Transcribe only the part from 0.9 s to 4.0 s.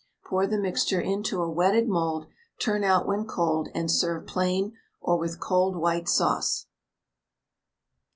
into a wetted mould; turn out when cold, and